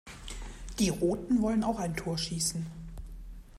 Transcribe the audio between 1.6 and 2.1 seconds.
auch ein